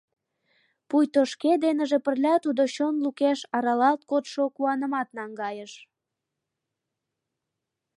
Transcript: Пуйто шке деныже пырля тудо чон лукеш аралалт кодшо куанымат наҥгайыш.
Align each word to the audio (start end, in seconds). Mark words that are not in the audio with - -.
Пуйто 0.89 1.21
шке 1.31 1.51
деныже 1.63 1.97
пырля 2.05 2.35
тудо 2.45 2.63
чон 2.75 2.95
лукеш 3.03 3.39
аралалт 3.55 4.01
кодшо 4.09 4.43
куанымат 4.55 5.07
наҥгайыш. 5.17 5.73